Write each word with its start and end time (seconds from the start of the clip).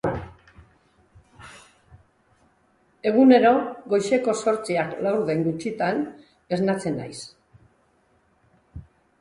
Egunero 3.11 3.51
goizeko 3.93 4.37
zortziak 4.45 4.97
laurden 5.09 5.47
gutxitan 5.49 6.03
esnatzen 6.59 6.99
naiz. 7.03 7.19